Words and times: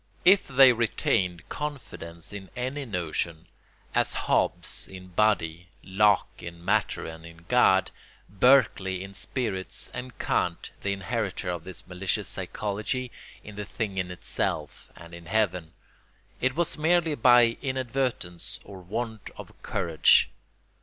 If 0.25 0.47
they 0.47 0.73
retained 0.73 1.47
confidence 1.47 2.33
in 2.33 2.49
any 2.55 2.85
notion—as 2.85 4.15
Hobbes 4.15 4.87
in 4.87 5.09
body, 5.09 5.67
Locke 5.83 6.41
in 6.41 6.65
matter 6.65 7.05
and 7.05 7.23
in 7.23 7.45
God, 7.47 7.91
Berkeley 8.27 9.03
in 9.03 9.13
spirits, 9.13 9.91
and 9.93 10.17
Kant, 10.17 10.71
the 10.81 10.91
inheritor 10.91 11.51
of 11.51 11.63
this 11.65 11.85
malicious 11.85 12.27
psychology, 12.27 13.11
in 13.43 13.57
the 13.57 13.63
thing 13.65 13.99
in 13.99 14.09
itself 14.09 14.89
and 14.95 15.13
in 15.13 15.27
heaven—it 15.27 16.55
was 16.55 16.79
merely 16.79 17.13
by 17.13 17.57
inadvertence 17.61 18.59
or 18.63 18.81
want 18.81 19.29
of 19.37 19.53
courage. 19.61 20.31